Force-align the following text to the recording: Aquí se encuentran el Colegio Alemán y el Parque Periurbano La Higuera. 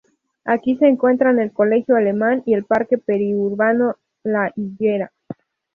Aquí 0.45 0.77
se 0.77 0.87
encuentran 0.87 1.37
el 1.39 1.53
Colegio 1.53 1.95
Alemán 1.95 2.41
y 2.47 2.55
el 2.55 2.65
Parque 2.65 2.97
Periurbano 2.97 3.97
La 4.23 4.51
Higuera. 4.55 5.11